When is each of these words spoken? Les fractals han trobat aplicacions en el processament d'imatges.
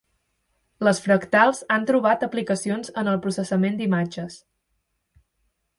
Les 0.87 1.01
fractals 1.07 1.59
han 1.75 1.85
trobat 1.91 2.25
aplicacions 2.29 2.91
en 3.03 3.11
el 3.13 3.21
processament 3.27 3.79
d'imatges. 3.83 4.41